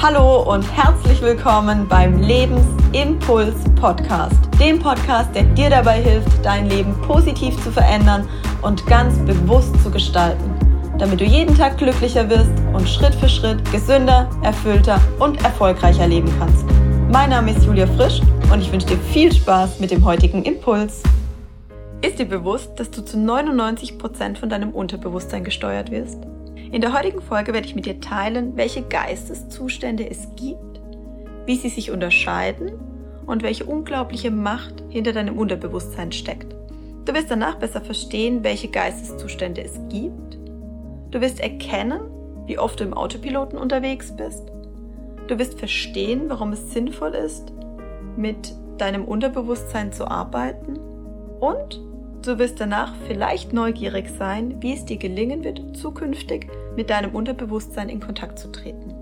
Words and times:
Hallo 0.00 0.42
und 0.42 0.62
herzlich 0.76 1.20
willkommen 1.22 1.88
beim 1.88 2.22
Lebensimpuls 2.22 3.56
Podcast. 3.74 4.38
Dem 4.60 4.78
Podcast, 4.78 5.34
der 5.34 5.42
dir 5.42 5.70
dabei 5.70 6.00
hilft, 6.00 6.44
dein 6.44 6.70
Leben 6.70 6.94
positiv 7.02 7.60
zu 7.64 7.72
verändern 7.72 8.28
und 8.62 8.86
ganz 8.86 9.18
bewusst 9.26 9.74
zu 9.82 9.90
gestalten, 9.90 10.54
damit 10.98 11.20
du 11.20 11.24
jeden 11.24 11.52
Tag 11.56 11.78
glücklicher 11.78 12.30
wirst 12.30 12.52
und 12.72 12.88
Schritt 12.88 13.12
für 13.16 13.28
Schritt 13.28 13.58
gesünder, 13.72 14.30
erfüllter 14.44 15.00
und 15.18 15.42
erfolgreicher 15.42 16.06
leben 16.06 16.32
kannst. 16.38 16.64
Mein 17.10 17.30
Name 17.30 17.50
ist 17.50 17.64
Julia 17.64 17.88
Frisch 17.88 18.20
und 18.52 18.60
ich 18.60 18.70
wünsche 18.70 18.86
dir 18.86 18.98
viel 18.98 19.32
Spaß 19.32 19.80
mit 19.80 19.90
dem 19.90 20.04
heutigen 20.04 20.44
Impuls. 20.44 21.02
Ist 22.02 22.20
dir 22.20 22.26
bewusst, 22.28 22.70
dass 22.78 22.92
du 22.92 23.04
zu 23.04 23.18
99 23.18 23.98
Prozent 23.98 24.38
von 24.38 24.48
deinem 24.48 24.70
Unterbewusstsein 24.70 25.42
gesteuert 25.42 25.90
wirst? 25.90 26.20
In 26.70 26.82
der 26.82 26.92
heutigen 26.92 27.22
Folge 27.22 27.54
werde 27.54 27.66
ich 27.66 27.74
mit 27.74 27.86
dir 27.86 27.98
teilen, 27.98 28.56
welche 28.56 28.82
Geisteszustände 28.82 30.08
es 30.08 30.28
gibt, 30.36 30.80
wie 31.46 31.56
sie 31.56 31.70
sich 31.70 31.90
unterscheiden 31.90 32.72
und 33.24 33.42
welche 33.42 33.64
unglaubliche 33.64 34.30
Macht 34.30 34.82
hinter 34.90 35.12
deinem 35.12 35.38
Unterbewusstsein 35.38 36.12
steckt. 36.12 36.54
Du 37.06 37.14
wirst 37.14 37.30
danach 37.30 37.54
besser 37.54 37.80
verstehen, 37.80 38.44
welche 38.44 38.68
Geisteszustände 38.68 39.62
es 39.64 39.80
gibt. 39.88 40.36
Du 41.10 41.22
wirst 41.22 41.40
erkennen, 41.40 42.00
wie 42.44 42.58
oft 42.58 42.80
du 42.80 42.84
im 42.84 42.92
Autopiloten 42.92 43.58
unterwegs 43.58 44.14
bist. 44.14 44.52
Du 45.26 45.38
wirst 45.38 45.58
verstehen, 45.58 46.24
warum 46.28 46.52
es 46.52 46.70
sinnvoll 46.70 47.14
ist, 47.14 47.50
mit 48.16 48.54
deinem 48.76 49.06
Unterbewusstsein 49.06 49.90
zu 49.90 50.06
arbeiten. 50.06 50.78
Und 51.40 51.80
Du 52.22 52.38
wirst 52.38 52.60
danach 52.60 52.94
vielleicht 53.06 53.52
neugierig 53.52 54.10
sein, 54.18 54.56
wie 54.60 54.74
es 54.74 54.84
dir 54.84 54.96
gelingen 54.96 55.44
wird, 55.44 55.76
zukünftig 55.76 56.48
mit 56.76 56.90
deinem 56.90 57.14
Unterbewusstsein 57.14 57.88
in 57.88 58.00
Kontakt 58.00 58.38
zu 58.38 58.50
treten. 58.50 58.94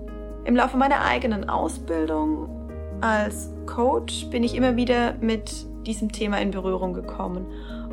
Im 0.45 0.55
Laufe 0.55 0.77
meiner 0.77 1.01
eigenen 1.01 1.49
Ausbildung 1.49 2.47
als 3.01 3.51
Coach 3.65 4.29
bin 4.29 4.43
ich 4.43 4.55
immer 4.55 4.75
wieder 4.75 5.15
mit 5.19 5.51
diesem 5.85 6.11
Thema 6.11 6.37
in 6.37 6.51
Berührung 6.51 6.93
gekommen. 6.93 7.45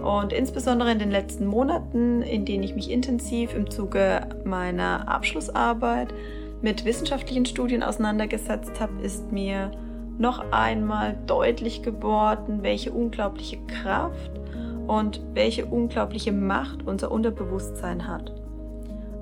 Und 0.03 0.33
insbesondere 0.33 0.93
in 0.93 0.99
den 0.99 1.11
letzten 1.11 1.47
Monaten, 1.47 2.23
in 2.23 2.45
denen 2.45 2.63
ich 2.63 2.75
mich 2.75 2.91
intensiv 2.91 3.55
im 3.55 3.71
Zuge 3.71 4.29
meiner 4.45 5.09
Abschlussarbeit 5.09 6.13
mit 6.61 6.85
wissenschaftlichen 6.85 7.47
Studien 7.47 7.83
auseinandergesetzt 7.83 8.79
habe, 8.81 9.01
ist 9.03 9.33
mir 9.33 9.71
noch 10.19 10.53
einmal 10.53 11.17
deutlich 11.27 11.83
geworden, 11.83 12.59
welche 12.63 12.93
unglaubliche 12.93 13.59
Kraft 13.67 14.44
und 14.87 15.21
welche 15.33 15.67
unglaubliche 15.67 16.33
Macht 16.33 16.87
unser 16.87 17.11
Unterbewusstsein 17.11 18.07
hat. 18.07 18.33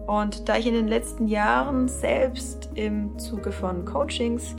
Und 0.06 0.48
da 0.48 0.56
ich 0.56 0.66
in 0.66 0.74
den 0.74 0.88
letzten 0.88 1.28
Jahren 1.28 1.88
selbst 1.88 2.70
im 2.74 3.18
Zuge 3.18 3.52
von 3.52 3.84
Coachings, 3.84 4.56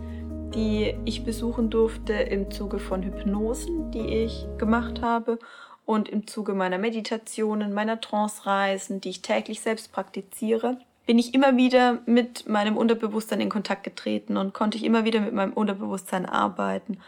die 0.56 0.96
ich 1.06 1.26
besuchen 1.26 1.70
durfte, 1.70 2.14
im 2.14 2.50
Zuge 2.52 2.80
von 2.80 3.04
Hypnosen, 3.04 3.92
die 3.92 4.24
ich 4.24 4.48
gemacht 4.58 5.02
habe 5.02 5.40
und 5.86 6.08
im 6.08 6.28
Zuge 6.28 6.54
meiner 6.54 6.78
Meditationen, 6.78 7.74
meiner 7.74 8.00
Trance-Reisen, 8.00 9.02
die 9.02 9.10
ich 9.10 9.22
täglich 9.22 9.62
selbst 9.62 9.92
praktiziere, 9.92 10.78
bin 11.06 11.20
ich 11.20 11.34
immer 11.34 11.58
wieder 11.58 12.00
mit 12.06 12.48
meinem 12.48 12.78
Unterbewusstsein 12.78 13.42
in 13.42 13.50
Kontakt 13.50 13.84
getreten 13.84 14.38
und 14.38 14.54
konnte 14.54 14.78
ich 14.78 14.86
immer 14.86 15.04
wieder 15.04 15.20
mit 15.20 15.34
meinem 15.34 15.54
Unterbewusstsein 15.54 16.26
arbeiten 16.26 17.00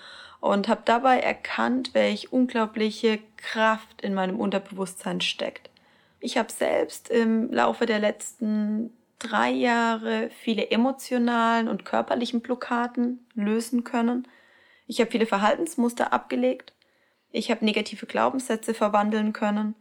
und 0.46 0.68
habe 0.68 0.84
dabei 0.86 1.22
erkannt, 1.22 1.96
welche 1.96 2.30
unglaubliche 2.30 3.18
Kraft 3.36 4.04
in 4.04 4.14
meinem 4.14 4.40
Unterbewusstsein 4.40 5.20
steckt. 5.20 5.72
Ich 6.20 6.38
habe 6.38 6.52
selbst 6.52 7.10
im 7.10 7.52
Laufe 7.52 7.88
der 7.88 7.98
letzten 7.98 8.94
drei 9.18 9.50
Jahre 9.50 10.30
viele 10.44 10.70
emotionalen 10.70 11.68
und 11.68 11.84
körperlichen 11.84 12.42
Blockaden 12.42 13.26
lösen 13.34 13.84
können. 13.84 14.28
Ich 14.86 15.00
habe 15.00 15.10
viele 15.10 15.26
Verhaltensmuster 15.26 16.14
abgelegt. 16.14 16.74
Ich 17.32 17.50
habe 17.50 17.66
negative 17.66 18.06
Glaubenssätze 18.06 18.76
verwandeln 18.76 19.34
können. 19.34 19.74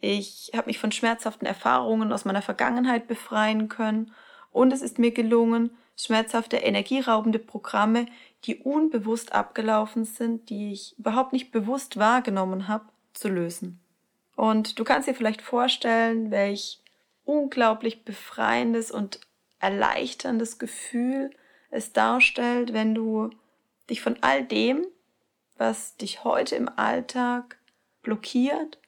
Ich 0.00 0.52
habe 0.56 0.68
mich 0.68 0.78
von 0.78 0.90
schmerzhaften 0.90 1.44
Erfahrungen 1.44 2.14
aus 2.14 2.24
meiner 2.24 2.40
Vergangenheit 2.40 3.08
befreien 3.08 3.68
können. 3.68 4.14
Und 4.52 4.72
es 4.72 4.80
ist 4.80 4.98
mir 4.98 5.10
gelungen, 5.10 5.76
schmerzhafte, 5.98 6.56
energieraubende 6.56 7.38
Programme, 7.38 8.06
die 8.44 8.56
unbewusst 8.58 9.32
abgelaufen 9.32 10.04
sind, 10.04 10.50
die 10.50 10.72
ich 10.72 10.98
überhaupt 10.98 11.32
nicht 11.32 11.50
bewusst 11.50 11.96
wahrgenommen 11.98 12.68
habe, 12.68 12.84
zu 13.12 13.28
lösen. 13.28 13.80
Und 14.36 14.78
du 14.78 14.84
kannst 14.84 15.08
dir 15.08 15.14
vielleicht 15.14 15.42
vorstellen, 15.42 16.30
welch 16.30 16.80
unglaublich 17.24 18.04
befreiendes 18.04 18.90
und 18.90 19.20
erleichterndes 19.58 20.58
Gefühl 20.58 21.30
es 21.70 21.92
darstellt, 21.92 22.72
wenn 22.72 22.94
du 22.94 23.30
dich 23.90 24.00
von 24.00 24.16
all 24.20 24.44
dem, 24.44 24.86
was 25.56 25.96
dich 25.96 26.24
heute 26.24 26.54
im 26.56 26.68
Alltag 26.68 27.58
blockiert, 28.02 28.78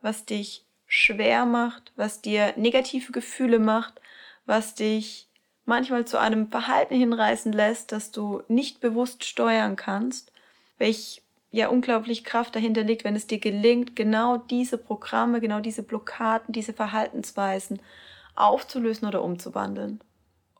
was 0.00 0.24
dich 0.24 0.64
schwer 0.86 1.44
macht, 1.46 1.92
was 1.94 2.22
dir 2.22 2.54
negative 2.56 3.12
Gefühle 3.12 3.58
macht, 3.58 4.00
was 4.46 4.74
dich 4.74 5.28
manchmal 5.70 6.04
zu 6.04 6.18
einem 6.18 6.48
Verhalten 6.48 6.96
hinreißen 6.96 7.52
lässt, 7.52 7.92
das 7.92 8.10
du 8.10 8.42
nicht 8.48 8.80
bewusst 8.80 9.24
steuern 9.24 9.76
kannst, 9.76 10.32
welch 10.78 11.22
ja 11.52 11.68
unglaublich 11.68 12.24
Kraft 12.24 12.56
dahinter 12.56 12.82
liegt, 12.82 13.04
wenn 13.04 13.14
es 13.14 13.28
dir 13.28 13.38
gelingt, 13.38 13.94
genau 13.94 14.36
diese 14.36 14.78
Programme, 14.78 15.40
genau 15.40 15.60
diese 15.60 15.84
Blockaden, 15.84 16.52
diese 16.52 16.72
Verhaltensweisen 16.72 17.80
aufzulösen 18.34 19.06
oder 19.06 19.22
umzuwandeln. 19.22 20.00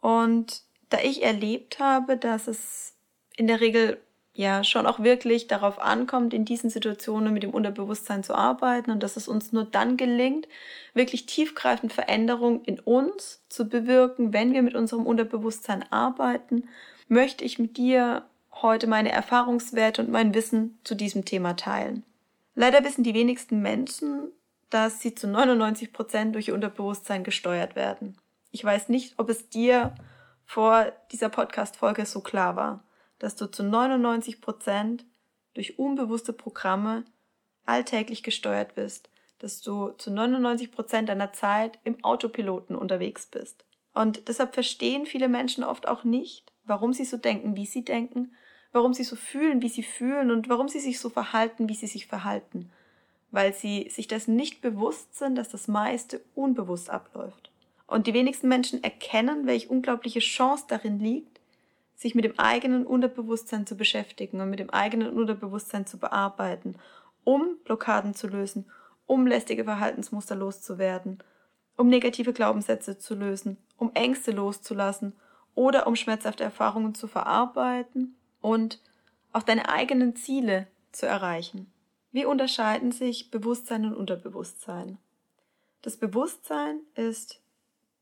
Und 0.00 0.62
da 0.90 0.98
ich 1.02 1.22
erlebt 1.22 1.80
habe, 1.80 2.16
dass 2.16 2.46
es 2.46 2.94
in 3.36 3.48
der 3.48 3.60
Regel 3.60 4.00
ja 4.40 4.64
schon 4.64 4.86
auch 4.86 4.98
wirklich 5.00 5.46
darauf 5.46 5.78
ankommt, 5.78 6.34
in 6.34 6.44
diesen 6.44 6.70
Situationen 6.70 7.32
mit 7.32 7.42
dem 7.42 7.50
Unterbewusstsein 7.50 8.24
zu 8.24 8.34
arbeiten 8.34 8.90
und 8.90 9.02
dass 9.02 9.16
es 9.16 9.28
uns 9.28 9.52
nur 9.52 9.64
dann 9.64 9.96
gelingt, 9.96 10.48
wirklich 10.94 11.26
tiefgreifend 11.26 11.92
Veränderungen 11.92 12.64
in 12.64 12.80
uns 12.80 13.42
zu 13.48 13.68
bewirken, 13.68 14.32
wenn 14.32 14.52
wir 14.52 14.62
mit 14.62 14.74
unserem 14.74 15.06
Unterbewusstsein 15.06 15.84
arbeiten, 15.92 16.68
möchte 17.08 17.44
ich 17.44 17.58
mit 17.58 17.76
dir 17.76 18.24
heute 18.52 18.86
meine 18.86 19.12
Erfahrungswerte 19.12 20.02
und 20.02 20.10
mein 20.10 20.34
Wissen 20.34 20.78
zu 20.84 20.94
diesem 20.94 21.24
Thema 21.24 21.54
teilen. 21.54 22.02
Leider 22.54 22.84
wissen 22.84 23.04
die 23.04 23.14
wenigsten 23.14 23.62
Menschen, 23.62 24.30
dass 24.70 25.00
sie 25.00 25.14
zu 25.14 25.28
99 25.28 25.92
Prozent 25.92 26.34
durch 26.34 26.48
ihr 26.48 26.54
Unterbewusstsein 26.54 27.24
gesteuert 27.24 27.76
werden. 27.76 28.16
Ich 28.52 28.64
weiß 28.64 28.88
nicht, 28.88 29.14
ob 29.18 29.28
es 29.28 29.48
dir 29.48 29.94
vor 30.46 30.92
dieser 31.12 31.28
Podcast-Folge 31.28 32.06
so 32.06 32.20
klar 32.20 32.56
war, 32.56 32.82
dass 33.20 33.36
du 33.36 33.46
zu 33.46 33.62
99 33.62 34.40
Prozent 34.40 35.04
durch 35.54 35.78
unbewusste 35.78 36.32
Programme 36.32 37.04
alltäglich 37.64 38.24
gesteuert 38.24 38.74
bist, 38.74 39.08
dass 39.38 39.60
du 39.60 39.90
zu 39.90 40.10
99 40.10 40.72
Prozent 40.72 41.08
deiner 41.08 41.32
Zeit 41.32 41.78
im 41.84 42.02
Autopiloten 42.04 42.74
unterwegs 42.74 43.26
bist. 43.26 43.64
Und 43.94 44.26
deshalb 44.26 44.54
verstehen 44.54 45.06
viele 45.06 45.28
Menschen 45.28 45.62
oft 45.62 45.86
auch 45.86 46.02
nicht, 46.02 46.52
warum 46.64 46.92
sie 46.92 47.04
so 47.04 47.16
denken, 47.16 47.54
wie 47.54 47.66
sie 47.66 47.84
denken 47.84 48.32
warum 48.72 48.94
sie 48.94 49.04
so 49.04 49.16
fühlen, 49.16 49.62
wie 49.62 49.68
sie 49.68 49.82
fühlen 49.82 50.30
und 50.30 50.48
warum 50.48 50.68
sie 50.68 50.80
sich 50.80 51.00
so 51.00 51.08
verhalten, 51.08 51.68
wie 51.68 51.74
sie 51.74 51.86
sich 51.86 52.06
verhalten, 52.06 52.70
weil 53.30 53.52
sie 53.52 53.88
sich 53.90 54.08
dessen 54.08 54.36
nicht 54.36 54.60
bewusst 54.60 55.16
sind, 55.16 55.36
dass 55.36 55.48
das 55.48 55.68
meiste 55.68 56.20
unbewusst 56.34 56.90
abläuft. 56.90 57.50
Und 57.86 58.06
die 58.06 58.14
wenigsten 58.14 58.48
Menschen 58.48 58.84
erkennen, 58.84 59.46
welche 59.46 59.68
unglaubliche 59.68 60.20
Chance 60.20 60.64
darin 60.68 61.00
liegt, 61.00 61.29
sich 62.00 62.14
mit 62.14 62.24
dem 62.24 62.38
eigenen 62.38 62.86
Unterbewusstsein 62.86 63.66
zu 63.66 63.76
beschäftigen 63.76 64.40
und 64.40 64.48
mit 64.48 64.58
dem 64.58 64.70
eigenen 64.70 65.12
Unterbewusstsein 65.12 65.86
zu 65.86 65.98
bearbeiten, 65.98 66.76
um 67.24 67.58
Blockaden 67.64 68.14
zu 68.14 68.26
lösen, 68.26 68.64
um 69.04 69.26
lästige 69.26 69.64
Verhaltensmuster 69.64 70.34
loszuwerden, 70.34 71.22
um 71.76 71.88
negative 71.88 72.32
Glaubenssätze 72.32 72.96
zu 72.96 73.14
lösen, 73.14 73.58
um 73.76 73.90
Ängste 73.92 74.30
loszulassen 74.30 75.12
oder 75.54 75.86
um 75.86 75.94
schmerzhafte 75.94 76.42
Erfahrungen 76.42 76.94
zu 76.94 77.06
verarbeiten 77.06 78.16
und 78.40 78.80
auch 79.34 79.42
deine 79.42 79.68
eigenen 79.68 80.16
Ziele 80.16 80.68
zu 80.92 81.04
erreichen. 81.04 81.70
Wie 82.12 82.24
unterscheiden 82.24 82.92
sich 82.92 83.30
Bewusstsein 83.30 83.84
und 83.84 83.94
Unterbewusstsein? 83.94 84.96
Das 85.82 85.98
Bewusstsein 85.98 86.80
ist, 86.94 87.39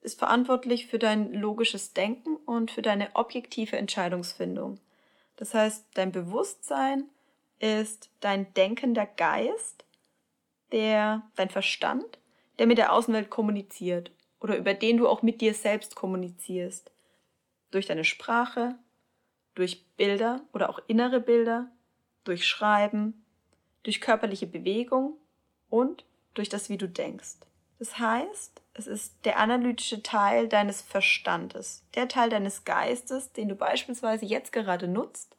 ist 0.00 0.18
verantwortlich 0.18 0.86
für 0.86 0.98
dein 0.98 1.32
logisches 1.32 1.92
Denken 1.92 2.36
und 2.36 2.70
für 2.70 2.82
deine 2.82 3.14
objektive 3.14 3.76
Entscheidungsfindung. 3.76 4.78
Das 5.36 5.54
heißt, 5.54 5.86
dein 5.94 6.12
Bewusstsein 6.12 7.04
ist 7.58 8.10
dein 8.20 8.52
denkender 8.54 9.06
Geist, 9.06 9.84
der, 10.72 11.22
dein 11.36 11.50
Verstand, 11.50 12.18
der 12.58 12.66
mit 12.66 12.78
der 12.78 12.92
Außenwelt 12.92 13.30
kommuniziert 13.30 14.10
oder 14.40 14.56
über 14.56 14.74
den 14.74 14.98
du 14.98 15.08
auch 15.08 15.22
mit 15.22 15.40
dir 15.40 15.54
selbst 15.54 15.94
kommunizierst. 15.94 16.90
Durch 17.70 17.86
deine 17.86 18.04
Sprache, 18.04 18.76
durch 19.54 19.84
Bilder 19.96 20.42
oder 20.52 20.70
auch 20.70 20.80
innere 20.86 21.20
Bilder, 21.20 21.70
durch 22.24 22.46
Schreiben, 22.46 23.24
durch 23.82 24.00
körperliche 24.00 24.46
Bewegung 24.46 25.16
und 25.70 26.04
durch 26.34 26.48
das, 26.48 26.68
wie 26.68 26.78
du 26.78 26.88
denkst. 26.88 27.36
Das 27.78 27.98
heißt, 27.98 28.60
Es 28.78 28.86
ist 28.86 29.24
der 29.24 29.40
analytische 29.40 30.04
Teil 30.04 30.46
deines 30.46 30.82
Verstandes, 30.82 31.84
der 31.96 32.06
Teil 32.06 32.30
deines 32.30 32.64
Geistes, 32.64 33.32
den 33.32 33.48
du 33.48 33.56
beispielsweise 33.56 34.24
jetzt 34.24 34.52
gerade 34.52 34.86
nutzt, 34.86 35.36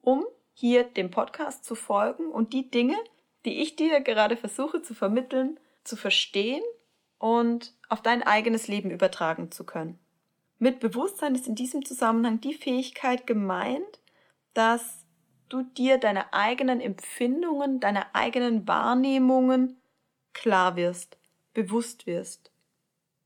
um 0.00 0.24
hier 0.54 0.82
dem 0.82 1.12
Podcast 1.12 1.64
zu 1.64 1.76
folgen 1.76 2.32
und 2.32 2.52
die 2.52 2.72
Dinge, 2.72 2.96
die 3.44 3.62
ich 3.62 3.76
dir 3.76 4.00
gerade 4.00 4.36
versuche 4.36 4.82
zu 4.82 4.92
vermitteln, 4.92 5.60
zu 5.84 5.94
verstehen 5.94 6.64
und 7.18 7.72
auf 7.88 8.02
dein 8.02 8.24
eigenes 8.24 8.66
Leben 8.66 8.90
übertragen 8.90 9.52
zu 9.52 9.62
können. 9.62 10.00
Mit 10.58 10.80
Bewusstsein 10.80 11.36
ist 11.36 11.46
in 11.46 11.54
diesem 11.54 11.84
Zusammenhang 11.84 12.40
die 12.40 12.54
Fähigkeit 12.54 13.24
gemeint, 13.24 14.00
dass 14.52 15.04
du 15.48 15.62
dir 15.62 15.98
deine 15.98 16.32
eigenen 16.32 16.80
Empfindungen, 16.80 17.78
deine 17.78 18.16
eigenen 18.16 18.66
Wahrnehmungen 18.66 19.80
klar 20.32 20.74
wirst, 20.74 21.18
bewusst 21.52 22.08
wirst, 22.08 22.50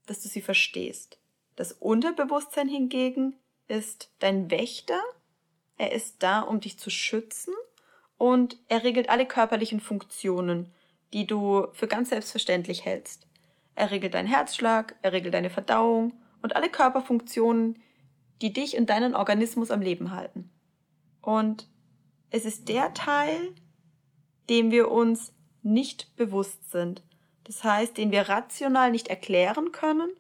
dass 0.09 0.21
du 0.21 0.29
sie 0.29 0.43
verstehst. 0.43 1.19
Das 1.57 1.73
Unterbewusstsein 1.73 2.69
hingegen 2.69 3.37
ist 3.69 4.11
dein 4.19 4.51
Wächter, 4.51 5.01
er 5.77 5.93
ist 5.93 6.23
da, 6.23 6.41
um 6.41 6.61
dich 6.61 6.79
zu 6.79 6.91
schützen 6.91 7.55
und 8.17 8.59
er 8.69 8.83
regelt 8.83 9.09
alle 9.09 9.27
körperlichen 9.27 9.81
Funktionen, 9.81 10.73
die 11.13 11.27
du 11.27 11.69
für 11.73 11.87
ganz 11.87 12.11
selbstverständlich 12.11 12.85
hältst. 12.85 13.27
Er 13.75 13.91
regelt 13.91 14.15
deinen 14.15 14.27
Herzschlag, 14.27 14.97
er 15.03 15.13
regelt 15.13 15.35
deine 15.35 15.51
Verdauung 15.51 16.13
und 16.43 16.57
alle 16.57 16.69
Körperfunktionen, 16.69 17.81
die 18.43 18.53
dich 18.53 18.77
und 18.77 18.91
deinen 18.91 19.15
Organismus 19.15 19.71
am 19.71 19.81
Leben 19.81 20.11
halten. 20.11 20.51
Und 21.23 21.69
es 22.31 22.45
ist 22.45 22.69
der 22.69 22.93
Teil, 22.95 23.55
dem 24.49 24.71
wir 24.71 24.91
uns 24.91 25.33
nicht 25.63 26.15
bewusst 26.17 26.71
sind. 26.71 27.03
Das 27.49 27.65
heißt, 27.65 27.97
den 27.97 28.13
wir 28.13 28.29
rational 28.29 28.91
nicht 28.91 29.09
erklären 29.09 29.73
können 29.73 30.11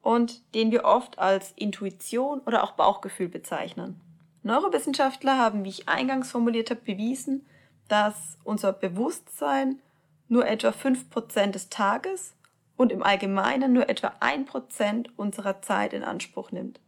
und 0.00 0.54
den 0.54 0.72
wir 0.72 0.84
oft 0.84 1.18
als 1.18 1.52
Intuition 1.52 2.40
oder 2.40 2.64
auch 2.64 2.72
Bauchgefühl 2.72 3.28
bezeichnen. 3.28 4.00
Neurowissenschaftler 4.42 5.36
haben, 5.36 5.64
wie 5.64 5.68
ich 5.68 5.86
eingangs 5.86 6.30
formuliert 6.30 6.70
habe, 6.70 6.80
bewiesen, 6.80 7.46
dass 7.88 8.38
unser 8.42 8.72
Bewusstsein 8.72 9.82
nur 10.28 10.46
etwa 10.46 10.70
5% 10.70 11.50
des 11.50 11.68
Tages 11.68 12.34
und 12.78 12.90
im 12.90 13.02
Allgemeinen 13.02 13.74
nur 13.74 13.90
etwa 13.90 14.14
1% 14.20 15.10
unserer 15.16 15.60
Zeit 15.60 15.92
in 15.92 16.02
Anspruch 16.02 16.52
nimmt. 16.52 16.80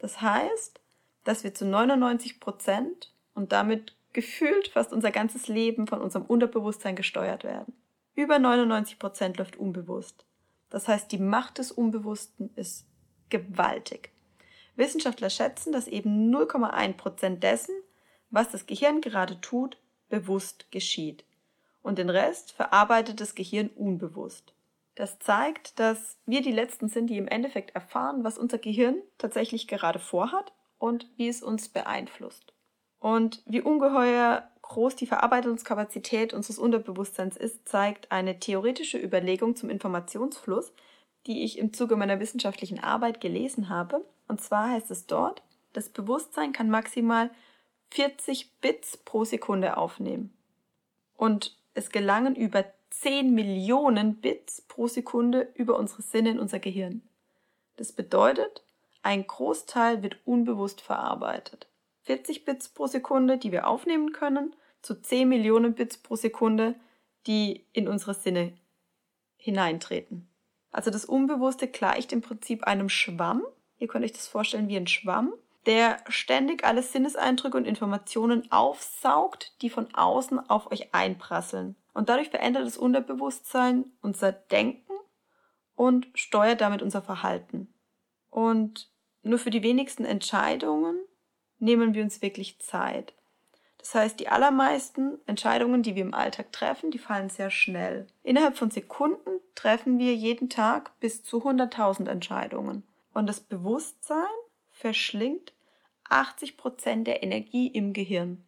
Das 0.00 0.20
heißt, 0.20 0.80
dass 1.22 1.44
wir 1.44 1.54
zu 1.54 1.64
99% 1.64 3.06
und 3.34 3.52
damit 3.52 3.94
gefühlt 4.12 4.66
fast 4.66 4.92
unser 4.92 5.12
ganzes 5.12 5.46
Leben 5.46 5.86
von 5.86 6.02
unserem 6.02 6.26
Unterbewusstsein 6.26 6.96
gesteuert 6.96 7.44
werden. 7.44 7.74
Über 8.18 8.34
99% 8.34 9.38
läuft 9.38 9.58
unbewusst. 9.58 10.24
Das 10.70 10.88
heißt, 10.88 11.12
die 11.12 11.18
Macht 11.18 11.58
des 11.58 11.70
Unbewussten 11.70 12.50
ist 12.56 12.84
gewaltig. 13.28 14.10
Wissenschaftler 14.74 15.30
schätzen, 15.30 15.70
dass 15.70 15.86
eben 15.86 16.34
0,1% 16.34 17.36
dessen, 17.36 17.76
was 18.30 18.50
das 18.50 18.66
Gehirn 18.66 19.02
gerade 19.02 19.40
tut, 19.40 19.78
bewusst 20.08 20.72
geschieht. 20.72 21.24
Und 21.80 21.98
den 21.98 22.10
Rest 22.10 22.50
verarbeitet 22.50 23.20
das 23.20 23.36
Gehirn 23.36 23.68
unbewusst. 23.68 24.52
Das 24.96 25.20
zeigt, 25.20 25.78
dass 25.78 26.18
wir 26.26 26.42
die 26.42 26.50
Letzten 26.50 26.88
sind, 26.88 27.06
die 27.06 27.18
im 27.18 27.28
Endeffekt 27.28 27.76
erfahren, 27.76 28.24
was 28.24 28.36
unser 28.36 28.58
Gehirn 28.58 28.96
tatsächlich 29.18 29.68
gerade 29.68 30.00
vorhat 30.00 30.52
und 30.80 31.08
wie 31.16 31.28
es 31.28 31.40
uns 31.40 31.68
beeinflusst. 31.68 32.52
Und 32.98 33.44
wie 33.46 33.60
ungeheuer 33.60 34.50
groß 34.68 34.96
die 34.96 35.06
Verarbeitungskapazität 35.06 36.32
unseres 36.32 36.58
Unterbewusstseins 36.58 37.36
ist, 37.36 37.68
zeigt 37.68 38.12
eine 38.12 38.38
theoretische 38.38 38.98
Überlegung 38.98 39.56
zum 39.56 39.70
Informationsfluss, 39.70 40.72
die 41.26 41.42
ich 41.44 41.58
im 41.58 41.72
Zuge 41.72 41.96
meiner 41.96 42.20
wissenschaftlichen 42.20 42.78
Arbeit 42.78 43.20
gelesen 43.20 43.68
habe. 43.68 44.04
Und 44.28 44.40
zwar 44.40 44.70
heißt 44.70 44.90
es 44.90 45.06
dort, 45.06 45.42
das 45.72 45.88
Bewusstsein 45.88 46.52
kann 46.52 46.70
maximal 46.70 47.30
40 47.90 48.52
Bits 48.60 48.96
pro 48.96 49.24
Sekunde 49.24 49.76
aufnehmen. 49.76 50.32
Und 51.16 51.56
es 51.74 51.90
gelangen 51.90 52.34
über 52.34 52.64
10 52.90 53.34
Millionen 53.34 54.16
Bits 54.16 54.62
pro 54.62 54.86
Sekunde 54.86 55.48
über 55.54 55.78
unsere 55.78 56.02
Sinne 56.02 56.30
in 56.30 56.38
unser 56.38 56.58
Gehirn. 56.58 57.02
Das 57.76 57.92
bedeutet, 57.92 58.62
ein 59.02 59.26
Großteil 59.26 60.02
wird 60.02 60.18
unbewusst 60.24 60.80
verarbeitet. 60.80 61.67
40 62.08 62.46
Bits 62.46 62.70
pro 62.70 62.86
Sekunde, 62.86 63.36
die 63.36 63.52
wir 63.52 63.66
aufnehmen 63.66 64.12
können, 64.12 64.56
zu 64.80 64.94
10 64.94 65.28
Millionen 65.28 65.74
Bits 65.74 65.98
pro 65.98 66.16
Sekunde, 66.16 66.74
die 67.26 67.66
in 67.74 67.86
unsere 67.86 68.14
Sinne 68.14 68.54
hineintreten. 69.36 70.26
Also 70.72 70.90
das 70.90 71.04
Unbewusste 71.04 71.68
gleicht 71.68 72.14
im 72.14 72.22
Prinzip 72.22 72.64
einem 72.64 72.88
Schwamm. 72.88 73.44
Ihr 73.76 73.88
könnt 73.88 74.06
euch 74.06 74.14
das 74.14 74.26
vorstellen 74.26 74.68
wie 74.68 74.78
ein 74.78 74.86
Schwamm, 74.86 75.34
der 75.66 75.98
ständig 76.08 76.64
alle 76.64 76.82
Sinneseindrücke 76.82 77.58
und 77.58 77.66
Informationen 77.66 78.50
aufsaugt, 78.50 79.52
die 79.60 79.68
von 79.68 79.94
außen 79.94 80.48
auf 80.48 80.72
euch 80.72 80.94
einprasseln. 80.94 81.76
Und 81.92 82.08
dadurch 82.08 82.30
verändert 82.30 82.64
das 82.64 82.78
Unterbewusstsein 82.78 83.84
unser 84.00 84.32
Denken 84.32 84.94
und 85.74 86.08
steuert 86.14 86.62
damit 86.62 86.80
unser 86.80 87.02
Verhalten. 87.02 87.68
Und 88.30 88.90
nur 89.22 89.38
für 89.38 89.50
die 89.50 89.62
wenigsten 89.62 90.06
Entscheidungen 90.06 90.98
nehmen 91.58 91.94
wir 91.94 92.02
uns 92.02 92.22
wirklich 92.22 92.58
Zeit. 92.58 93.14
Das 93.78 93.94
heißt, 93.94 94.20
die 94.20 94.28
allermeisten 94.28 95.18
Entscheidungen, 95.26 95.82
die 95.82 95.94
wir 95.94 96.02
im 96.02 96.14
Alltag 96.14 96.52
treffen, 96.52 96.90
die 96.90 96.98
fallen 96.98 97.30
sehr 97.30 97.50
schnell. 97.50 98.06
Innerhalb 98.22 98.58
von 98.58 98.70
Sekunden 98.70 99.40
treffen 99.54 99.98
wir 99.98 100.14
jeden 100.14 100.50
Tag 100.50 100.98
bis 101.00 101.22
zu 101.22 101.38
100.000 101.38 102.08
Entscheidungen. 102.08 102.82
Und 103.14 103.26
das 103.26 103.40
Bewusstsein 103.40 104.26
verschlingt 104.70 105.52
80 106.08 106.56
Prozent 106.56 107.06
der 107.06 107.22
Energie 107.22 107.68
im 107.68 107.92
Gehirn. 107.92 108.44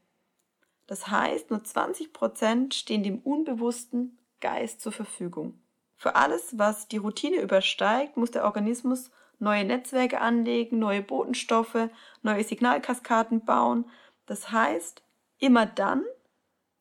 Das 0.86 1.08
heißt, 1.08 1.50
nur 1.50 1.62
20 1.62 2.12
Prozent 2.12 2.74
stehen 2.74 3.02
dem 3.02 3.20
unbewussten 3.20 4.18
Geist 4.40 4.80
zur 4.80 4.92
Verfügung. 4.92 5.60
Für 5.96 6.16
alles, 6.16 6.58
was 6.58 6.88
die 6.88 6.96
Routine 6.96 7.40
übersteigt, 7.40 8.16
muss 8.16 8.30
der 8.30 8.44
Organismus 8.44 9.10
neue 9.40 9.64
Netzwerke 9.64 10.20
anlegen, 10.20 10.78
neue 10.78 11.02
Botenstoffe, 11.02 11.88
neue 12.22 12.44
Signalkaskaden 12.44 13.44
bauen. 13.44 13.84
Das 14.26 14.52
heißt, 14.52 15.02
immer 15.38 15.66
dann, 15.66 16.04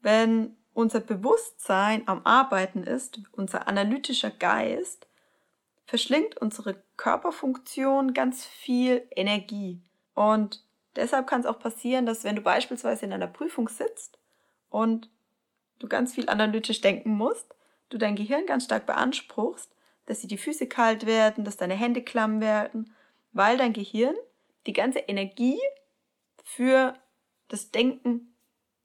wenn 0.02 0.56
unser 0.74 1.00
Bewusstsein 1.00 2.08
am 2.08 2.22
Arbeiten 2.26 2.84
ist, 2.84 3.20
unser 3.32 3.68
analytischer 3.68 4.32
Geist, 4.32 5.08
verschlingt 5.86 6.38
unsere 6.38 6.84
Körperfunktion 6.98 8.14
ganz 8.14 8.46
viel 8.46 9.08
Energie. 9.16 9.82
Und 10.14 10.64
Deshalb 11.00 11.28
kann 11.28 11.40
es 11.40 11.46
auch 11.46 11.60
passieren, 11.60 12.06
dass 12.06 12.24
wenn 12.24 12.36
du 12.36 12.42
beispielsweise 12.42 13.06
in 13.06 13.14
einer 13.14 13.28
Prüfung 13.28 13.70
sitzt 13.70 14.20
und 14.70 15.10
du 15.80 15.88
ganz 15.88 16.14
viel 16.14 16.30
analytisch 16.30 16.82
denken 16.82 17.12
musst, 17.12 17.56
du 17.90 17.98
dein 17.98 18.16
Gehirn 18.16 18.46
ganz 18.46 18.66
stark 18.66 18.86
beanspruchst, 18.86 19.74
dass 20.10 20.22
dir 20.22 20.28
die 20.28 20.40
Füße 20.40 20.66
kalt 20.66 21.06
werden, 21.06 21.46
dass 21.46 21.56
deine 21.56 21.76
Hände 21.76 22.02
klamm 22.02 22.42
werden, 22.42 22.92
weil 23.32 23.58
dein 23.58 23.74
Gehirn 23.74 24.16
die 24.66 24.74
ganze 24.74 25.00
Energie 25.00 25.60
für 26.44 26.96
das 27.48 27.70
Denken 27.70 28.34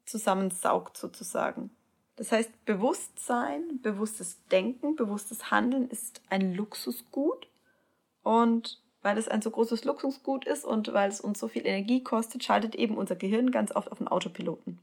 zusammensaugt 0.05 0.99
sozusagen. 0.99 1.71
Das 2.17 2.31
heißt, 2.31 2.67
Bewusstsein, 2.67 3.81
bewusstes 3.81 4.45
Denken, 4.49 4.97
bewusstes 4.97 5.51
Handeln 5.51 5.89
ist 5.89 6.21
ein 6.29 6.55
Luxusgut 6.55 7.49
und 8.23 8.83
weil 9.01 9.17
es 9.17 9.27
ein 9.27 9.41
so 9.41 9.51
großes 9.51 9.85
Luxusgut 9.85 10.45
ist 10.47 10.67
und 10.67 10.93
weil 10.93 11.09
es 11.09 11.23
uns 11.23 11.41
so 11.41 11.49
viel 11.49 11.67
Energie 11.67 12.05
kostet, 12.05 12.45
schaltet 12.45 12.75
eben 12.75 12.99
unser 12.99 13.17
Gehirn 13.17 13.51
ganz 13.51 13.75
oft 13.75 13.91
auf 13.91 13.99
den 13.99 14.09
Autopiloten. 14.09 14.79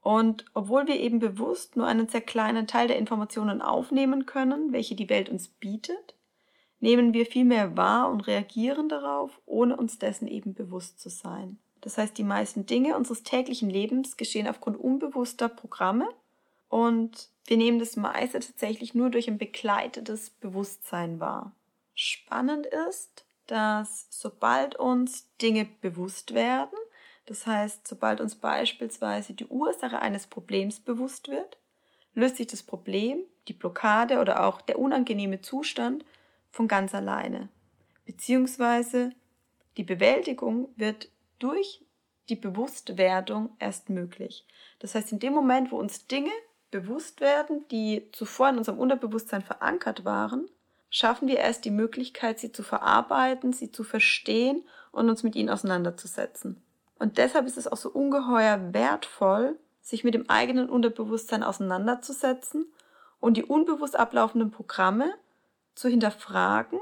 Und 0.00 0.46
obwohl 0.54 0.86
wir 0.86 0.98
eben 0.98 1.18
bewusst 1.18 1.76
nur 1.76 1.86
einen 1.86 2.08
sehr 2.08 2.22
kleinen 2.22 2.66
Teil 2.66 2.88
der 2.88 2.98
Informationen 2.98 3.60
aufnehmen 3.60 4.26
können, 4.26 4.72
welche 4.72 4.94
die 4.94 5.10
Welt 5.10 5.28
uns 5.28 5.48
bietet, 5.48 6.14
nehmen 6.80 7.12
wir 7.12 7.26
viel 7.26 7.44
mehr 7.44 7.76
wahr 7.76 8.10
und 8.10 8.26
reagieren 8.26 8.88
darauf, 8.88 9.40
ohne 9.44 9.76
uns 9.76 9.98
dessen 9.98 10.26
eben 10.26 10.54
bewusst 10.54 11.00
zu 11.00 11.10
sein. 11.10 11.58
Das 11.82 11.98
heißt, 11.98 12.16
die 12.16 12.24
meisten 12.24 12.66
Dinge 12.66 12.96
unseres 12.96 13.22
täglichen 13.22 13.70
Lebens 13.70 14.16
geschehen 14.16 14.48
aufgrund 14.48 14.78
unbewusster 14.78 15.48
Programme 15.48 16.08
und 16.68 17.28
wir 17.46 17.56
nehmen 17.56 17.78
das 17.78 17.96
meiste 17.96 18.40
tatsächlich 18.40 18.94
nur 18.94 19.10
durch 19.10 19.28
ein 19.28 19.38
begleitetes 19.38 20.30
Bewusstsein 20.30 21.20
wahr. 21.20 21.52
Spannend 21.94 22.66
ist, 22.88 23.24
dass 23.46 24.06
sobald 24.10 24.76
uns 24.76 25.28
Dinge 25.42 25.66
bewusst 25.80 26.34
werden, 26.34 26.78
das 27.30 27.46
heißt, 27.46 27.86
sobald 27.86 28.20
uns 28.20 28.34
beispielsweise 28.34 29.34
die 29.34 29.46
Ursache 29.46 30.02
eines 30.02 30.26
Problems 30.26 30.80
bewusst 30.80 31.28
wird, 31.28 31.58
löst 32.12 32.38
sich 32.38 32.48
das 32.48 32.64
Problem, 32.64 33.20
die 33.46 33.52
Blockade 33.52 34.18
oder 34.18 34.44
auch 34.44 34.60
der 34.60 34.80
unangenehme 34.80 35.40
Zustand 35.40 36.04
von 36.50 36.66
ganz 36.66 36.92
alleine. 36.92 37.48
Beziehungsweise 38.04 39.12
die 39.76 39.84
Bewältigung 39.84 40.70
wird 40.74 41.08
durch 41.38 41.84
die 42.30 42.34
Bewusstwerdung 42.34 43.50
erst 43.60 43.90
möglich. 43.90 44.44
Das 44.80 44.96
heißt, 44.96 45.12
in 45.12 45.20
dem 45.20 45.32
Moment, 45.32 45.70
wo 45.70 45.78
uns 45.78 46.08
Dinge 46.08 46.32
bewusst 46.72 47.20
werden, 47.20 47.64
die 47.70 48.08
zuvor 48.10 48.48
in 48.48 48.58
unserem 48.58 48.80
Unterbewusstsein 48.80 49.42
verankert 49.42 50.04
waren, 50.04 50.48
schaffen 50.90 51.28
wir 51.28 51.38
erst 51.38 51.64
die 51.64 51.70
Möglichkeit, 51.70 52.40
sie 52.40 52.50
zu 52.50 52.64
verarbeiten, 52.64 53.52
sie 53.52 53.70
zu 53.70 53.84
verstehen 53.84 54.64
und 54.90 55.08
uns 55.08 55.22
mit 55.22 55.36
ihnen 55.36 55.48
auseinanderzusetzen. 55.48 56.60
Und 57.00 57.16
deshalb 57.16 57.46
ist 57.46 57.56
es 57.56 57.66
auch 57.66 57.78
so 57.78 57.88
ungeheuer 57.88 58.74
wertvoll, 58.74 59.58
sich 59.80 60.04
mit 60.04 60.12
dem 60.12 60.28
eigenen 60.28 60.68
Unterbewusstsein 60.68 61.42
auseinanderzusetzen 61.42 62.70
und 63.20 63.38
die 63.38 63.44
unbewusst 63.44 63.96
ablaufenden 63.96 64.50
Programme 64.50 65.14
zu 65.74 65.88
hinterfragen 65.88 66.78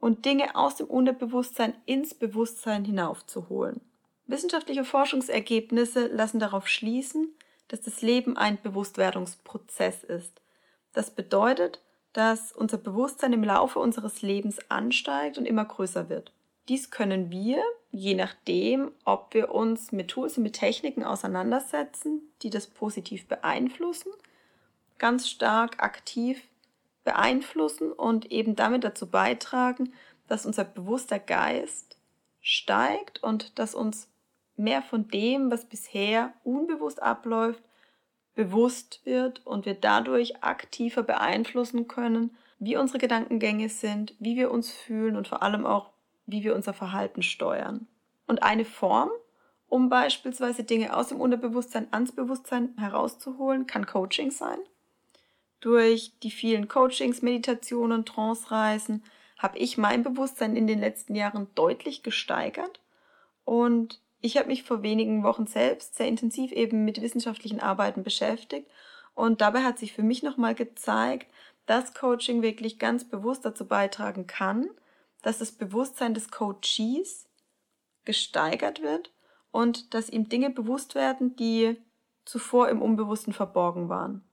und 0.00 0.24
Dinge 0.24 0.56
aus 0.56 0.76
dem 0.76 0.86
Unterbewusstsein 0.86 1.74
ins 1.84 2.14
Bewusstsein 2.14 2.86
hinaufzuholen. 2.86 3.82
Wissenschaftliche 4.26 4.82
Forschungsergebnisse 4.82 6.06
lassen 6.06 6.40
darauf 6.40 6.66
schließen, 6.66 7.28
dass 7.68 7.82
das 7.82 8.00
Leben 8.00 8.38
ein 8.38 8.60
Bewusstwerdungsprozess 8.62 10.04
ist. 10.04 10.40
Das 10.94 11.10
bedeutet, 11.10 11.82
dass 12.14 12.50
unser 12.52 12.78
Bewusstsein 12.78 13.34
im 13.34 13.44
Laufe 13.44 13.78
unseres 13.78 14.22
Lebens 14.22 14.58
ansteigt 14.70 15.36
und 15.36 15.44
immer 15.44 15.66
größer 15.66 16.08
wird. 16.08 16.32
Dies 16.70 16.92
können 16.92 17.32
wir, 17.32 17.64
je 17.90 18.14
nachdem, 18.14 18.92
ob 19.04 19.34
wir 19.34 19.52
uns 19.52 19.90
mit 19.90 20.06
Tools 20.06 20.36
und 20.36 20.44
mit 20.44 20.52
Techniken 20.52 21.02
auseinandersetzen, 21.02 22.22
die 22.42 22.48
das 22.50 22.68
positiv 22.68 23.26
beeinflussen, 23.26 24.12
ganz 24.96 25.28
stark 25.28 25.82
aktiv 25.82 26.40
beeinflussen 27.02 27.90
und 27.90 28.30
eben 28.30 28.54
damit 28.54 28.84
dazu 28.84 29.10
beitragen, 29.10 29.92
dass 30.28 30.46
unser 30.46 30.62
bewusster 30.62 31.18
Geist 31.18 31.98
steigt 32.40 33.20
und 33.20 33.58
dass 33.58 33.74
uns 33.74 34.08
mehr 34.56 34.80
von 34.80 35.08
dem, 35.08 35.50
was 35.50 35.64
bisher 35.64 36.32
unbewusst 36.44 37.02
abläuft, 37.02 37.64
bewusst 38.36 39.00
wird 39.04 39.44
und 39.44 39.66
wir 39.66 39.74
dadurch 39.74 40.44
aktiver 40.44 41.02
beeinflussen 41.02 41.88
können, 41.88 42.36
wie 42.60 42.76
unsere 42.76 42.98
Gedankengänge 42.98 43.68
sind, 43.70 44.14
wie 44.20 44.36
wir 44.36 44.52
uns 44.52 44.70
fühlen 44.70 45.16
und 45.16 45.26
vor 45.26 45.42
allem 45.42 45.66
auch, 45.66 45.90
wie 46.30 46.44
wir 46.44 46.54
unser 46.54 46.72
Verhalten 46.72 47.22
steuern. 47.22 47.86
Und 48.26 48.42
eine 48.42 48.64
Form, 48.64 49.10
um 49.68 49.88
beispielsweise 49.88 50.64
Dinge 50.64 50.96
aus 50.96 51.08
dem 51.08 51.20
Unterbewusstsein 51.20 51.88
ans 51.92 52.12
Bewusstsein 52.12 52.74
herauszuholen, 52.76 53.66
kann 53.66 53.86
Coaching 53.86 54.30
sein. 54.30 54.58
Durch 55.60 56.18
die 56.22 56.30
vielen 56.30 56.68
Coachings, 56.68 57.22
Meditationen, 57.22 58.04
Trance-Reisen 58.04 59.04
habe 59.38 59.58
ich 59.58 59.78
mein 59.78 60.02
Bewusstsein 60.02 60.56
in 60.56 60.66
den 60.66 60.80
letzten 60.80 61.14
Jahren 61.14 61.48
deutlich 61.54 62.02
gesteigert 62.02 62.80
und 63.44 64.00
ich 64.22 64.36
habe 64.36 64.48
mich 64.48 64.64
vor 64.64 64.82
wenigen 64.82 65.22
Wochen 65.22 65.46
selbst 65.46 65.96
sehr 65.96 66.06
intensiv 66.06 66.52
eben 66.52 66.84
mit 66.84 67.00
wissenschaftlichen 67.00 67.60
Arbeiten 67.60 68.02
beschäftigt 68.02 68.70
und 69.14 69.40
dabei 69.40 69.62
hat 69.62 69.78
sich 69.78 69.92
für 69.92 70.02
mich 70.02 70.22
nochmal 70.22 70.54
gezeigt, 70.54 71.26
dass 71.66 71.94
Coaching 71.94 72.42
wirklich 72.42 72.78
ganz 72.78 73.04
bewusst 73.04 73.44
dazu 73.44 73.66
beitragen 73.66 74.26
kann, 74.26 74.68
dass 75.20 75.38
das 75.38 75.52
Bewusstsein 75.52 76.14
des 76.14 76.30
Coaches 76.30 77.28
gesteigert 78.04 78.82
wird 78.82 79.12
und 79.50 79.94
dass 79.94 80.10
ihm 80.10 80.28
Dinge 80.28 80.50
bewusst 80.50 80.94
werden, 80.94 81.36
die 81.36 81.76
zuvor 82.24 82.68
im 82.68 82.82
Unbewussten 82.82 83.32
verborgen 83.32 83.88
waren. 83.88 84.24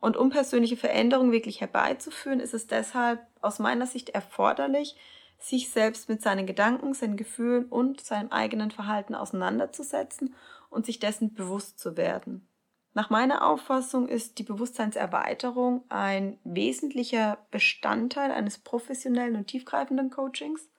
Und 0.00 0.16
um 0.16 0.30
persönliche 0.30 0.76
Veränderungen 0.76 1.32
wirklich 1.32 1.60
herbeizuführen, 1.60 2.40
ist 2.40 2.54
es 2.54 2.66
deshalb 2.66 3.26
aus 3.40 3.58
meiner 3.58 3.86
Sicht 3.86 4.10
erforderlich, 4.10 4.96
sich 5.38 5.70
selbst 5.70 6.08
mit 6.08 6.22
seinen 6.22 6.46
Gedanken, 6.46 6.94
seinen 6.94 7.16
Gefühlen 7.16 7.66
und 7.66 8.00
seinem 8.00 8.30
eigenen 8.30 8.70
Verhalten 8.70 9.14
auseinanderzusetzen 9.14 10.34
und 10.70 10.86
sich 10.86 10.98
dessen 10.98 11.34
bewusst 11.34 11.78
zu 11.78 11.96
werden. 11.96 12.48
Nach 12.96 13.10
meiner 13.10 13.46
Auffassung 13.46 14.08
ist 14.08 14.38
die 14.38 14.42
Bewusstseinserweiterung 14.42 15.84
ein 15.90 16.38
wesentlicher 16.44 17.36
Bestandteil 17.50 18.30
eines 18.30 18.56
professionellen 18.56 19.36
und 19.36 19.48
tiefgreifenden 19.48 20.08
Coachings 20.08 20.70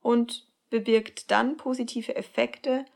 und 0.00 0.48
bewirkt 0.70 1.30
dann 1.30 1.58
positive 1.58 2.16
Effekte, 2.16 2.86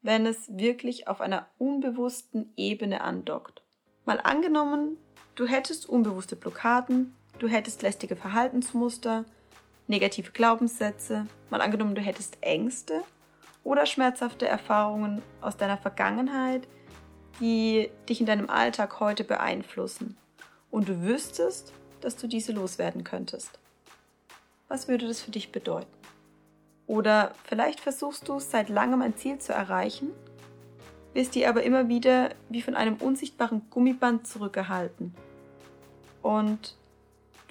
wenn 0.00 0.26
es 0.26 0.46
wirklich 0.56 1.08
auf 1.08 1.20
einer 1.20 1.48
unbewussten 1.58 2.52
Ebene 2.56 3.00
andockt. 3.00 3.64
Mal 4.04 4.20
angenommen, 4.22 4.96
du 5.34 5.46
hättest 5.48 5.88
unbewusste 5.88 6.36
Blockaden, 6.36 7.16
du 7.40 7.48
hättest 7.48 7.82
lästige 7.82 8.14
Verhaltensmuster, 8.14 9.24
negative 9.88 10.30
Glaubenssätze, 10.30 11.26
mal 11.50 11.60
angenommen, 11.60 11.96
du 11.96 12.00
hättest 12.00 12.38
Ängste 12.42 13.02
oder 13.64 13.86
schmerzhafte 13.86 14.46
Erfahrungen 14.46 15.20
aus 15.40 15.56
deiner 15.56 15.78
Vergangenheit, 15.78 16.68
die 17.40 17.90
dich 18.08 18.20
in 18.20 18.26
deinem 18.26 18.50
Alltag 18.50 19.00
heute 19.00 19.24
beeinflussen 19.24 20.16
und 20.70 20.88
du 20.88 21.02
wüsstest, 21.02 21.72
dass 22.00 22.16
du 22.16 22.26
diese 22.26 22.52
loswerden 22.52 23.04
könntest. 23.04 23.58
Was 24.68 24.88
würde 24.88 25.06
das 25.06 25.20
für 25.20 25.30
dich 25.30 25.52
bedeuten? 25.52 25.86
Oder 26.86 27.32
vielleicht 27.44 27.80
versuchst 27.80 28.28
du 28.28 28.40
seit 28.40 28.68
langem 28.68 29.02
ein 29.02 29.16
Ziel 29.16 29.38
zu 29.38 29.52
erreichen, 29.52 30.10
wirst 31.12 31.34
dir 31.34 31.48
aber 31.48 31.62
immer 31.62 31.88
wieder 31.88 32.30
wie 32.48 32.62
von 32.62 32.74
einem 32.74 32.96
unsichtbaren 32.96 33.62
Gummiband 33.70 34.26
zurückgehalten. 34.26 35.14
Und 36.22 36.76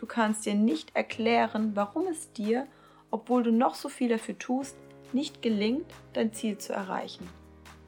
Du 0.03 0.07
kannst 0.07 0.45
dir 0.45 0.53
nicht 0.53 0.93
erklären, 0.97 1.77
warum 1.77 2.07
es 2.07 2.33
dir, 2.33 2.67
obwohl 3.09 3.41
du 3.41 3.53
noch 3.53 3.73
so 3.73 3.87
viel 3.87 4.09
dafür 4.09 4.37
tust, 4.37 4.75
nicht 5.13 5.41
gelingt, 5.41 5.85
dein 6.11 6.33
Ziel 6.33 6.57
zu 6.57 6.73
erreichen. 6.73 7.25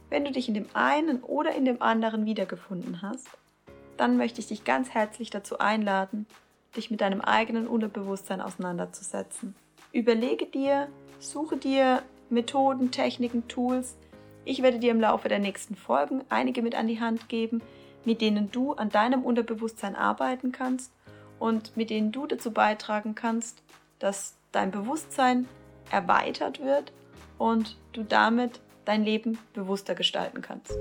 Wenn 0.09 0.25
du 0.25 0.31
dich 0.31 0.47
in 0.47 0.53
dem 0.53 0.67
einen 0.73 1.21
oder 1.23 1.55
in 1.55 1.65
dem 1.65 1.81
anderen 1.81 2.25
wiedergefunden 2.25 3.01
hast, 3.01 3.27
dann 3.97 4.17
möchte 4.17 4.39
ich 4.39 4.47
dich 4.47 4.63
ganz 4.63 4.89
herzlich 4.89 5.29
dazu 5.29 5.59
einladen, 5.59 6.27
dich 6.75 6.91
mit 6.91 7.01
deinem 7.01 7.21
eigenen 7.21 7.67
Unterbewusstsein 7.67 8.41
auseinanderzusetzen. 8.41 9.55
Überlege 9.91 10.45
dir, 10.45 10.87
suche 11.19 11.57
dir 11.57 12.01
Methoden, 12.29 12.91
Techniken, 12.91 13.47
Tools. 13.47 13.95
Ich 14.43 14.61
werde 14.61 14.79
dir 14.79 14.91
im 14.91 14.99
Laufe 14.99 15.29
der 15.29 15.39
nächsten 15.39 15.75
Folgen 15.75 16.23
einige 16.29 16.61
mit 16.61 16.75
an 16.75 16.87
die 16.87 16.99
Hand 16.99 17.29
geben, 17.29 17.61
mit 18.03 18.21
denen 18.21 18.51
du 18.51 18.73
an 18.73 18.89
deinem 18.89 19.23
Unterbewusstsein 19.23 19.95
arbeiten 19.95 20.51
kannst 20.51 20.91
und 21.39 21.75
mit 21.75 21.89
denen 21.89 22.11
du 22.11 22.27
dazu 22.27 22.51
beitragen 22.51 23.15
kannst, 23.15 23.63
dass 23.99 24.35
dein 24.51 24.71
Bewusstsein 24.71 25.47
erweitert 25.91 26.59
wird 26.59 26.91
und 27.37 27.77
du 27.93 28.03
damit 28.03 28.59
dein 28.85 29.03
Leben 29.03 29.37
bewusster 29.53 29.95
gestalten 29.95 30.41
kannst. 30.41 30.71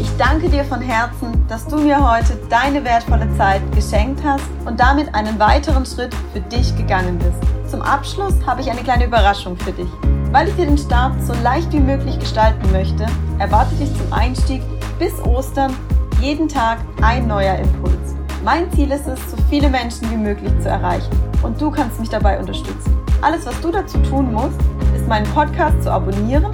Ich 0.00 0.08
danke 0.16 0.48
dir 0.48 0.64
von 0.64 0.80
Herzen, 0.80 1.46
dass 1.48 1.66
du 1.66 1.76
mir 1.76 1.98
heute 1.98 2.36
deine 2.50 2.84
wertvolle 2.84 3.28
Zeit 3.36 3.62
geschenkt 3.74 4.22
hast 4.24 4.44
und 4.66 4.78
damit 4.78 5.14
einen 5.14 5.38
weiteren 5.38 5.86
Schritt 5.86 6.14
für 6.32 6.40
dich 6.40 6.76
gegangen 6.76 7.18
bist. 7.18 7.70
Zum 7.70 7.82
Abschluss 7.82 8.34
habe 8.44 8.60
ich 8.60 8.70
eine 8.70 8.82
kleine 8.82 9.06
Überraschung 9.06 9.56
für 9.56 9.72
dich. 9.72 9.88
Weil 10.32 10.48
ich 10.48 10.56
dir 10.56 10.66
den 10.66 10.78
Start 10.78 11.22
so 11.22 11.32
leicht 11.42 11.72
wie 11.72 11.80
möglich 11.80 12.18
gestalten 12.18 12.70
möchte, 12.72 13.06
erwarte 13.38 13.74
dich 13.76 13.94
zum 13.96 14.12
Einstieg 14.12 14.62
bis 14.98 15.14
Ostern 15.20 15.74
jeden 16.20 16.48
Tag 16.48 16.78
ein 17.02 17.26
neuer 17.26 17.56
Impuls. 17.56 18.16
Mein 18.44 18.70
Ziel 18.72 18.90
ist 18.90 19.06
es, 19.06 19.18
so 19.30 19.36
viele 19.48 19.68
Menschen 19.70 20.10
wie 20.10 20.16
möglich 20.16 20.52
zu 20.60 20.68
erreichen. 20.68 21.10
Und 21.42 21.60
du 21.60 21.70
kannst 21.70 22.00
mich 22.00 22.08
dabei 22.08 22.38
unterstützen. 22.38 22.96
Alles, 23.22 23.46
was 23.46 23.60
du 23.60 23.70
dazu 23.70 23.98
tun 23.98 24.32
musst, 24.32 24.58
ist 24.94 25.06
meinen 25.08 25.26
Podcast 25.32 25.82
zu 25.82 25.92
abonnieren 25.92 26.46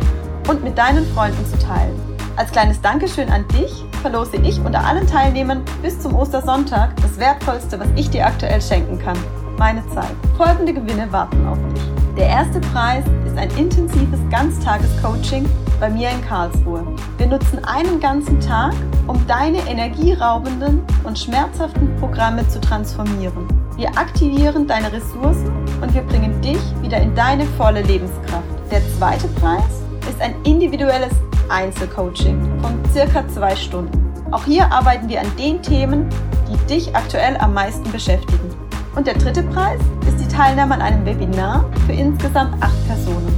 und 0.48 0.64
mit 0.64 0.76
deinen 0.78 1.06
Freunden 1.14 1.44
zu 1.46 1.58
teilen. 1.58 1.94
Als 2.36 2.50
kleines 2.50 2.80
Dankeschön 2.80 3.30
an 3.30 3.46
dich 3.48 3.84
verlose 4.02 4.36
ich 4.36 4.60
unter 4.60 4.84
allen 4.84 5.06
Teilnehmern 5.06 5.62
bis 5.82 6.00
zum 6.00 6.14
Ostersonntag 6.14 6.90
das 7.00 7.18
Wertvollste, 7.18 7.78
was 7.78 7.88
ich 7.94 8.10
dir 8.10 8.26
aktuell 8.26 8.60
schenken 8.60 8.98
kann. 8.98 9.16
Meine 9.56 9.86
Zeit. 9.88 10.14
Folgende 10.36 10.74
Gewinne 10.74 11.10
warten 11.12 11.46
auf 11.46 11.58
dich. 11.72 11.82
Der 12.16 12.26
erste 12.26 12.60
Preis 12.60 13.04
ist 13.26 13.38
ein 13.38 13.50
intensives 13.56 14.20
Ganztages-Coaching 14.30 15.48
bei 15.80 15.88
mir 15.88 16.10
in 16.10 16.24
Karlsruhe. 16.24 16.84
Wir 17.18 17.26
nutzen 17.26 17.64
einen 17.64 18.00
ganzen 18.00 18.40
Tag, 18.40 18.74
um 19.06 19.24
deine 19.26 19.58
energieraubenden 19.68 20.82
und 21.04 21.18
schmerzhaften 21.18 21.94
Programme 21.96 22.46
zu 22.48 22.60
transformieren. 22.60 23.46
Wir 23.76 23.88
aktivieren 23.90 24.66
deine 24.66 24.92
Ressourcen 24.92 25.52
und 25.80 25.94
wir 25.94 26.02
bringen 26.02 26.40
dich 26.40 26.60
wieder 26.82 26.98
in 26.98 27.14
deine 27.14 27.44
volle 27.58 27.82
Lebenskraft. 27.82 28.44
Der 28.70 28.80
zweite 28.98 29.28
Preis 29.40 29.83
ist 30.08 30.20
ein 30.20 30.34
individuelles 30.44 31.12
Einzelcoaching 31.49 32.40
von 32.61 32.78
circa 32.92 33.26
zwei 33.28 33.54
Stunden. 33.56 34.12
Auch 34.30 34.44
hier 34.44 34.70
arbeiten 34.73 35.08
wir 35.08 35.20
an 35.20 35.37
den 35.38 35.62
Themen, 35.62 36.08
die 36.50 36.66
dich 36.66 36.94
aktuell 36.94 37.37
am 37.38 37.54
meisten 37.54 37.90
beschäftigen. 37.92 38.50
Und 38.96 39.06
der 39.06 39.14
dritte 39.14 39.42
Preis 39.42 39.80
ist 40.06 40.18
die 40.18 40.28
Teilnahme 40.28 40.75
an 40.75 40.82
einem 40.82 41.04
Webinar 41.04 41.64
für 41.87 41.92
insgesamt 41.92 42.62
acht 42.62 42.87
Personen. 42.87 43.32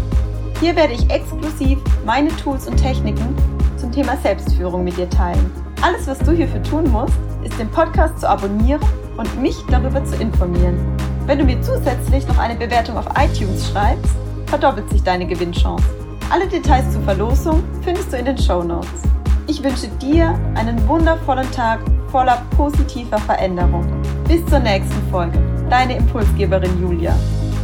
Hier 0.61 0.75
werde 0.77 0.95
ich 0.95 1.11
exklusiv 1.11 1.79
meine 2.05 2.29
Tools 2.37 2.67
und 2.67 2.77
Techniken 2.77 3.35
zum 3.77 3.93
Thema 3.93 4.17
Selbstführung 4.23 4.85
mit 4.85 4.97
dir 4.97 5.09
teilen. 5.09 5.51
Alles, 5.83 6.07
was 6.07 6.19
du 6.19 6.33
hierfür 6.33 6.63
tun 6.63 6.91
musst, 6.91 7.19
ist 7.43 7.59
den 7.59 7.71
Podcast 7.71 8.21
zu 8.21 8.29
abonnieren 8.29 8.81
und 9.17 9.41
mich 9.41 9.57
darüber 9.71 10.05
zu 10.05 10.17
informieren. 10.17 10.79
Wenn 11.27 11.39
du 11.39 11.45
mir 11.45 11.61
zusätzlich 11.61 12.27
noch 12.29 12.39
eine 12.39 12.55
Bewertung 12.55 12.97
auf 12.97 13.07
iTunes 13.19 13.71
schreibst, 13.71 14.15
verdoppelt 14.47 14.89
sich 14.91 15.03
deine 15.03 15.27
Gewinnchance. 15.27 15.85
Alle 16.29 16.49
Details 16.49 16.93
zur 16.93 17.03
Verlosung 17.03 17.63
findest 17.83 18.13
du 18.13 18.17
in 18.17 18.25
den 18.25 18.37
Show 18.37 18.63
Notes. 18.63 19.03
Ich 19.47 19.63
wünsche 19.63 19.87
dir 20.03 20.37
einen 20.57 20.87
wundervollen 20.89 21.49
Tag 21.53 21.79
voller 22.11 22.43
positiver 22.57 23.19
Veränderung. 23.19 23.87
Bis 24.27 24.45
zur 24.47 24.59
nächsten 24.59 25.01
Folge. 25.11 25.39
deine 25.71 25.97
Impulsgeberin 25.97 26.81
Julia. 26.81 27.17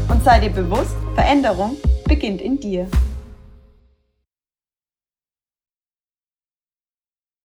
Und 0.08 0.22
sei 0.24 0.40
dir 0.40 0.50
bewusst, 0.50 0.96
Veränderung 1.14 1.76
beginnt 2.06 2.40
in 2.40 2.58
dir. 2.58 2.86